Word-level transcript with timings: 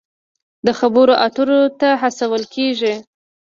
د 0.65 0.67
خبرو 0.79 1.13
اترو 1.25 1.59
ته 1.79 1.89
هڅول 2.01 2.43
کیږي. 2.55 2.93